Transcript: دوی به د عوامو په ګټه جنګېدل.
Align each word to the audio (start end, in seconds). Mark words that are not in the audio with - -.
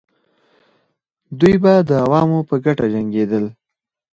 دوی 1.39 1.55
به 1.63 1.73
د 1.89 1.91
عوامو 2.03 2.39
په 2.49 2.55
ګټه 2.65 2.85
جنګېدل. 2.93 3.45